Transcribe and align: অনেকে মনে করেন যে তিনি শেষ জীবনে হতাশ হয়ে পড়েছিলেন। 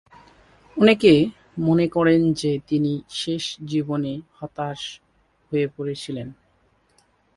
অনেকে 0.77 1.13
মনে 1.59 1.87
করেন 1.87 2.33
যে 2.33 2.59
তিনি 2.67 3.01
শেষ 3.09 3.57
জীবনে 3.65 4.21
হতাশ 4.33 5.01
হয়ে 5.51 5.67
পড়েছিলেন। 5.77 6.27